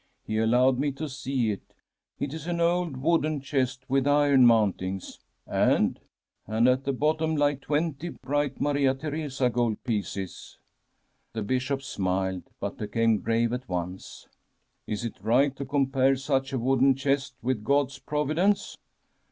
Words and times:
He 0.25 0.39
allowed 0.39 0.79
me 0.79 0.91
to 0.93 1.07
see 1.07 1.51
it. 1.51 1.75
It 2.19 2.33
is 2.33 2.47
an 2.47 2.59
old 2.59 2.97
wooden 2.97 3.39
chest 3.39 3.85
with 3.87 4.07
iron 4.07 4.47
mountings.' 4.47 5.19
•And?' 5.47 5.97
*And 6.47 6.67
at 6.67 6.85
the 6.85 6.91
bottom 6.91 7.35
lie 7.35 7.53
twenty 7.53 8.09
bright 8.09 8.59
Maria 8.59 8.95
Theresa 8.95 9.47
gold 9.51 9.83
pieces.' 9.83 10.57
The 11.33 11.43
Bishop 11.43 11.83
smiled, 11.83 12.49
but 12.59 12.79
became 12.79 13.19
grave 13.19 13.53
at 13.53 13.69
once. 13.69 14.27
* 14.57 14.87
Is 14.87 15.05
it 15.05 15.21
right 15.21 15.55
to 15.55 15.65
compare 15.65 16.15
such 16.15 16.51
a 16.51 16.57
wooden 16.57 16.95
chest 16.95 17.35
with 17.43 17.63
God's 17.63 17.99
providence 17.99 18.79